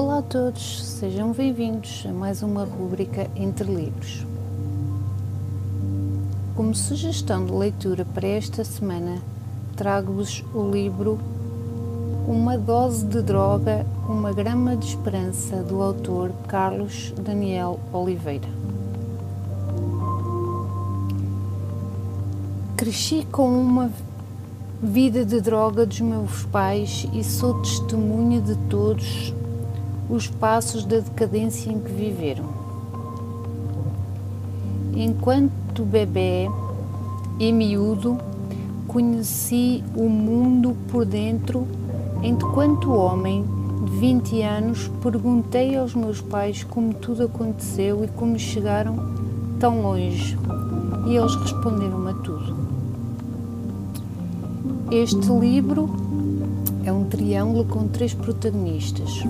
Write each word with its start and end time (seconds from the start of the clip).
Olá 0.00 0.18
a 0.18 0.22
todos, 0.22 0.80
sejam 0.84 1.32
bem-vindos 1.32 2.06
a 2.08 2.12
mais 2.12 2.40
uma 2.40 2.62
rúbrica 2.62 3.28
Entre 3.34 3.64
Livros. 3.64 4.24
Como 6.54 6.72
sugestão 6.72 7.44
de 7.44 7.50
leitura 7.50 8.04
para 8.04 8.28
esta 8.28 8.62
semana, 8.62 9.20
trago-vos 9.74 10.44
o 10.54 10.70
livro 10.70 11.18
Uma 12.28 12.56
Dose 12.56 13.04
de 13.06 13.20
Droga, 13.20 13.84
Uma 14.08 14.32
Grama 14.32 14.76
de 14.76 14.86
Esperança, 14.86 15.64
do 15.64 15.82
autor 15.82 16.30
Carlos 16.46 17.12
Daniel 17.20 17.80
Oliveira. 17.92 18.48
Cresci 22.76 23.26
com 23.32 23.48
uma 23.48 23.90
vida 24.80 25.24
de 25.24 25.40
droga 25.40 25.84
dos 25.84 26.00
meus 26.00 26.44
pais 26.44 27.04
e 27.12 27.24
sou 27.24 27.54
testemunha 27.54 28.40
de 28.40 28.54
todos 28.70 29.34
os 30.08 30.26
passos 30.26 30.84
da 30.84 30.98
decadência 30.98 31.70
em 31.70 31.78
que 31.78 31.92
viveram. 31.92 32.44
Enquanto 34.94 35.84
bebê 35.84 36.48
e 37.38 37.52
miúdo, 37.52 38.18
conheci 38.86 39.84
o 39.94 40.08
mundo 40.08 40.74
por 40.90 41.04
dentro, 41.04 41.66
enquanto 42.22 42.92
homem 42.92 43.44
de 43.84 43.92
20 43.98 44.42
anos, 44.42 44.90
perguntei 45.02 45.76
aos 45.76 45.94
meus 45.94 46.20
pais 46.20 46.64
como 46.64 46.94
tudo 46.94 47.24
aconteceu 47.24 48.04
e 48.04 48.08
como 48.08 48.38
chegaram 48.38 48.96
tão 49.60 49.82
longe, 49.82 50.36
e 51.06 51.16
eles 51.16 51.34
responderam 51.36 52.06
a 52.08 52.14
tudo. 52.14 52.56
Este 54.90 55.30
livro 55.30 55.90
é 56.84 56.92
um 56.92 57.04
triângulo 57.04 57.64
com 57.66 57.86
três 57.86 58.14
protagonistas: 58.14 59.22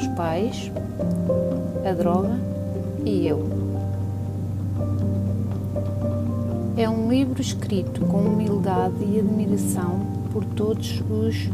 meus 0.00 0.06
pais, 0.14 0.72
a 1.84 1.92
droga 1.92 2.38
e 3.04 3.26
eu. 3.26 3.46
É 6.76 6.88
um 6.88 7.10
livro 7.10 7.40
escrito 7.40 8.00
com 8.06 8.18
humildade 8.20 9.04
e 9.04 9.18
admiração 9.18 10.00
por 10.32 10.44
todos 10.44 11.02
os 11.10 11.50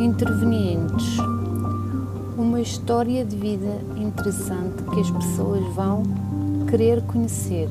intervenientes. 0.00 1.18
Uma 2.38 2.60
história 2.60 3.24
de 3.24 3.36
vida 3.36 3.80
interessante 3.96 4.82
que 4.84 5.00
as 5.00 5.10
pessoas 5.10 5.64
vão 5.74 6.04
querer 6.68 7.02
conhecer. 7.02 7.68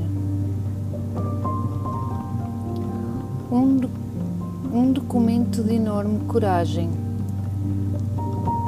Um, 3.50 3.80
um 4.72 4.92
documento 4.92 5.64
de 5.64 5.76
enorme 5.76 6.20
coragem 6.28 6.99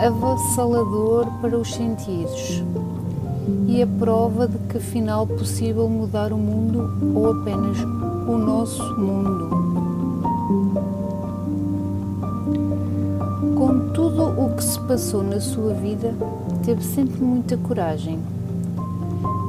avassalador 0.01 1.27
para 1.41 1.55
os 1.55 1.73
sentidos 1.73 2.63
e 3.67 3.83
a 3.83 3.87
prova 3.87 4.47
de 4.47 4.57
que 4.67 4.77
afinal 4.77 5.27
possível 5.27 5.87
mudar 5.87 6.33
o 6.33 6.37
mundo 6.37 6.91
ou 7.15 7.31
apenas 7.31 7.77
o 8.27 8.37
nosso 8.37 8.83
mundo. 8.99 9.49
Com 13.55 13.93
tudo 13.93 14.23
o 14.23 14.55
que 14.55 14.63
se 14.63 14.79
passou 14.81 15.21
na 15.21 15.39
sua 15.39 15.73
vida, 15.75 16.15
teve 16.65 16.83
sempre 16.83 17.21
muita 17.21 17.55
coragem. 17.57 18.19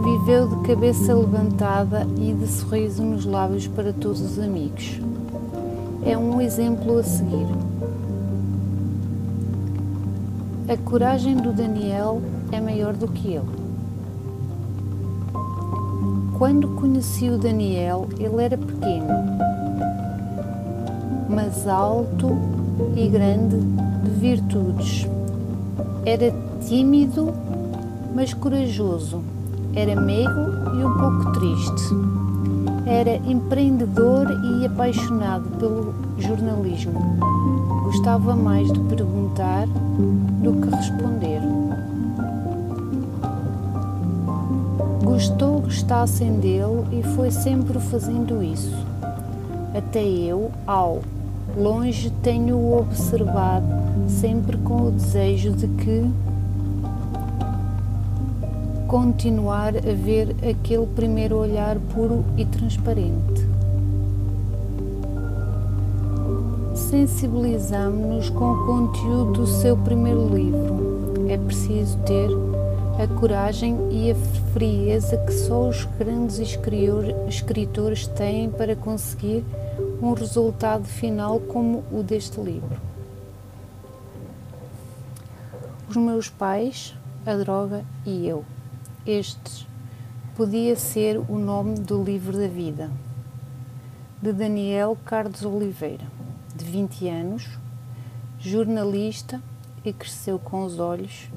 Viveu 0.04 0.48
de 0.48 0.56
cabeça 0.66 1.14
levantada 1.14 2.06
e 2.18 2.34
de 2.34 2.46
sorriso 2.46 3.02
nos 3.02 3.24
lábios 3.24 3.66
para 3.68 3.92
todos 3.92 4.20
os 4.20 4.38
amigos. 4.38 5.00
É 6.04 6.18
um 6.18 6.40
exemplo 6.40 6.98
a 6.98 7.02
seguir. 7.02 7.71
A 10.68 10.76
coragem 10.76 11.36
do 11.36 11.52
Daniel 11.52 12.22
é 12.52 12.60
maior 12.60 12.94
do 12.94 13.08
que 13.08 13.34
ele. 13.34 13.62
Quando 16.38 16.68
conheci 16.76 17.28
o 17.28 17.36
Daniel, 17.36 18.08
ele 18.18 18.42
era 18.42 18.56
pequeno, 18.56 19.08
mas 21.28 21.66
alto 21.66 22.38
e 22.96 23.08
grande 23.08 23.56
de 23.56 24.10
virtudes. 24.20 25.06
Era 26.06 26.32
tímido, 26.66 27.34
mas 28.14 28.32
corajoso. 28.32 29.20
Era 29.74 30.00
meigo 30.00 30.30
e 30.30 30.84
um 30.84 30.98
pouco 30.98 31.32
triste. 31.32 32.21
Era 32.86 33.16
empreendedor 33.16 34.26
e 34.44 34.66
apaixonado 34.66 35.48
pelo 35.58 35.94
jornalismo. 36.18 37.00
Gostava 37.84 38.34
mais 38.34 38.72
de 38.72 38.80
perguntar 38.80 39.66
do 39.66 40.60
que 40.60 40.74
responder. 40.74 41.40
Gostou 45.04 45.60
gostassem 45.60 46.40
dele 46.40 46.84
e 46.92 47.02
foi 47.14 47.30
sempre 47.30 47.78
fazendo 47.78 48.42
isso. 48.42 48.76
Até 49.74 50.02
eu, 50.02 50.50
ao 50.66 51.02
longe, 51.56 52.10
tenho-o 52.22 52.78
observado, 52.78 53.66
sempre 54.08 54.56
com 54.58 54.88
o 54.88 54.90
desejo 54.90 55.52
de 55.52 55.68
que 55.68 56.10
continuar 58.92 59.74
a 59.74 59.94
ver 59.94 60.36
aquele 60.46 60.84
primeiro 60.84 61.38
olhar 61.38 61.78
puro 61.94 62.22
e 62.36 62.44
transparente. 62.44 63.42
sensibilizamos-nos 66.74 68.28
com 68.28 68.52
o 68.52 68.66
conteúdo 68.66 69.32
do 69.32 69.46
seu 69.46 69.74
primeiro 69.78 70.28
livro. 70.28 71.26
É 71.30 71.38
preciso 71.38 71.96
ter 72.00 72.28
a 73.02 73.18
coragem 73.18 73.78
e 73.90 74.10
a 74.10 74.14
frieza 74.52 75.16
que 75.16 75.32
só 75.32 75.70
os 75.70 75.86
grandes 75.98 76.38
escritores 77.26 78.06
têm 78.08 78.50
para 78.50 78.76
conseguir 78.76 79.42
um 80.02 80.12
resultado 80.12 80.84
final 80.84 81.40
como 81.40 81.82
o 81.90 82.02
deste 82.02 82.38
livro. 82.38 82.76
Os 85.88 85.96
meus 85.96 86.28
pais, 86.28 86.94
a 87.24 87.34
droga 87.34 87.86
e 88.04 88.28
eu. 88.28 88.44
Este 89.04 89.66
podia 90.36 90.76
ser 90.76 91.18
o 91.18 91.36
nome 91.36 91.74
do 91.74 92.04
livro 92.04 92.38
da 92.38 92.46
vida, 92.46 92.88
de 94.22 94.32
Daniel 94.32 94.96
Carlos 95.04 95.44
Oliveira 95.44 96.04
de 96.54 96.64
20 96.64 97.08
anos, 97.08 97.58
jornalista 98.38 99.42
e 99.84 99.92
cresceu 99.92 100.38
com 100.38 100.64
os 100.64 100.78
olhos 100.78 101.28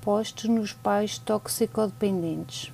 postos 0.00 0.50
nos 0.50 0.72
pais 0.72 1.16
toxicodependentes. 1.16 2.72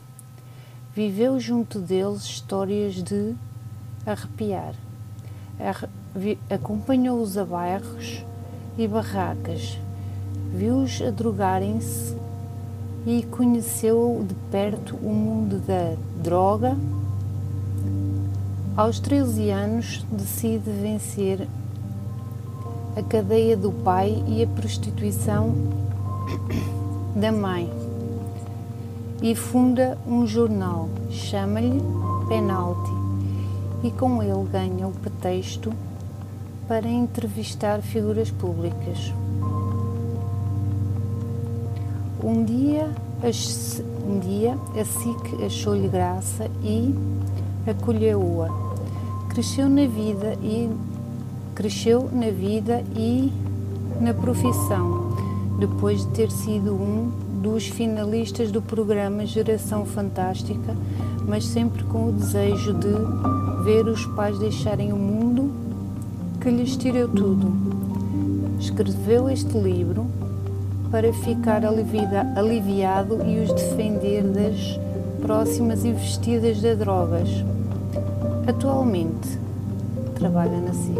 Viveu 0.94 1.38
junto 1.38 1.78
deles 1.78 2.22
histórias 2.22 2.94
de 2.94 3.34
arrepiar. 4.06 4.74
Acompanhou-os 6.48 7.36
a 7.36 7.44
bairros 7.44 8.24
e 8.78 8.88
barracas, 8.88 9.78
viu-os 10.54 11.02
a 11.02 11.10
drogarem-se 11.10 12.16
e 13.06 13.22
conheceu 13.22 14.24
de 14.28 14.34
perto 14.50 14.96
o 14.96 15.14
mundo 15.14 15.60
da 15.64 15.94
droga 16.20 16.76
aos 18.76 18.98
13 19.00 19.48
anos, 19.50 20.04
decide 20.10 20.70
vencer 20.70 21.48
a 22.94 23.02
cadeia 23.02 23.56
do 23.56 23.70
pai 23.70 24.22
e 24.26 24.42
a 24.42 24.46
prostituição 24.46 25.54
da 27.14 27.32
mãe 27.32 27.70
e 29.22 29.34
funda 29.34 29.96
um 30.06 30.26
jornal, 30.26 30.90
chama-lhe 31.10 31.80
Penalty, 32.28 32.90
e 33.82 33.90
com 33.92 34.22
ele 34.22 34.46
ganha 34.50 34.86
o 34.86 34.92
pretexto 34.92 35.72
para 36.68 36.86
entrevistar 36.86 37.80
figuras 37.80 38.30
públicas. 38.30 39.12
Um 42.26 42.42
dia, 42.42 42.90
um 44.04 44.18
dia 44.18 44.58
a 44.74 44.84
SIC 44.84 45.44
achou-lhe 45.44 45.86
graça 45.86 46.50
e 46.60 46.92
acolheu-a 47.64 48.48
cresceu 49.28 49.68
na 49.68 49.86
vida 49.86 50.36
e 50.42 50.68
cresceu 51.54 52.10
na 52.12 52.30
vida 52.30 52.82
e 52.96 53.32
na 54.00 54.12
profissão, 54.12 55.16
depois 55.60 56.00
de 56.00 56.08
ter 56.14 56.32
sido 56.32 56.74
um 56.74 57.12
dos 57.40 57.68
finalistas 57.68 58.50
do 58.50 58.60
programa 58.60 59.24
Geração 59.24 59.86
Fantástica, 59.86 60.74
mas 61.28 61.44
sempre 61.44 61.84
com 61.84 62.08
o 62.08 62.12
desejo 62.12 62.74
de 62.74 63.62
ver 63.62 63.86
os 63.86 64.04
pais 64.04 64.36
deixarem 64.40 64.92
o 64.92 64.96
mundo 64.96 65.52
que 66.40 66.50
lhes 66.50 66.76
tirou 66.76 67.06
tudo. 67.06 67.52
Escreveu 68.58 69.30
este 69.30 69.56
livro 69.56 70.08
para 70.90 71.12
ficar 71.12 71.62
aliviado 71.64 73.24
e 73.26 73.40
os 73.40 73.52
defender 73.52 74.22
das 74.24 74.78
próximas 75.20 75.84
investidas 75.84 76.58
de 76.58 76.74
drogas 76.74 77.28
Atualmente 78.46 79.40
trabalha 80.14 80.60
na 80.60 80.72
SIC, 80.72 80.94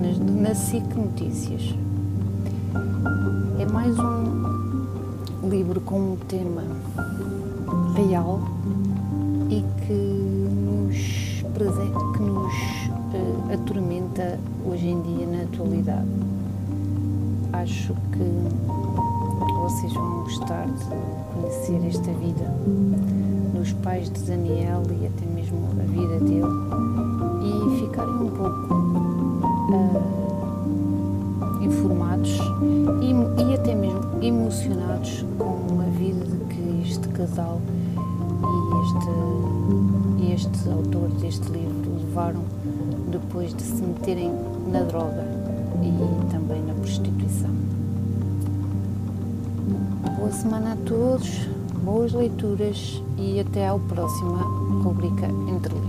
na, 0.00 0.48
na 0.48 0.54
SIC 0.54 0.94
Notícias. 0.94 1.74
É 3.58 3.66
mais 3.66 3.98
um, 3.98 5.48
livro 5.50 5.78
com 5.82 6.12
um 6.12 6.16
tema 6.16 6.62
real 7.94 8.40
e 9.50 9.62
que 9.84 9.92
nos, 9.92 11.44
que 12.16 12.22
nos 12.22 12.54
uh, 13.12 13.52
atormenta 13.52 14.40
hoje 14.64 14.88
em 14.88 15.02
dia 15.02 15.26
na 15.26 15.42
atualidade. 15.42 16.08
Acho 17.52 17.92
que 18.12 19.15
vocês 19.66 19.92
vão 19.94 20.22
gostar 20.22 20.64
de 20.66 20.84
conhecer 21.34 21.84
esta 21.88 22.12
vida 22.12 22.54
dos 23.52 23.72
pais 23.72 24.08
de 24.08 24.20
Daniel 24.20 24.84
e 24.92 25.06
até 25.06 25.26
mesmo 25.26 25.58
a 25.72 25.82
vida 25.82 26.20
dele 26.20 26.46
e 27.42 27.80
ficarem 27.80 28.14
um 28.14 28.30
pouco 28.30 28.74
uh, 29.72 30.00
informados 31.64 32.38
e, 33.02 33.10
e 33.42 33.54
até 33.54 33.74
mesmo 33.74 34.22
emocionados 34.22 35.24
com 35.36 35.80
a 35.80 35.90
vida 35.98 36.24
que 36.48 36.82
este 36.88 37.08
casal 37.08 37.60
e 40.28 40.32
este, 40.32 40.54
este 40.54 40.68
autor 40.68 41.08
deste 41.20 41.48
livro 41.50 41.90
levaram 41.96 42.44
depois 43.10 43.52
de 43.52 43.64
se 43.64 43.82
meterem 43.82 44.30
na 44.70 44.82
droga 44.82 45.26
e 45.82 46.30
também 46.30 46.62
na 46.62 46.74
prostituição. 46.74 47.85
Boa 49.66 50.30
semana 50.30 50.74
a 50.74 50.76
todos, 50.76 51.28
boas 51.82 52.12
leituras 52.12 53.02
e 53.18 53.40
até 53.40 53.66
à 53.68 53.76
próxima 53.76 54.38
rubrica 54.84 55.26
Entre. 55.26 55.85